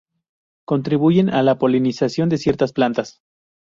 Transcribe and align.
Contribuyen 0.65 1.29
a 1.29 1.43
la 1.43 1.59
polinización 1.59 2.27
de 2.29 2.39
ciertas 2.39 2.73
plantas. 2.73 3.21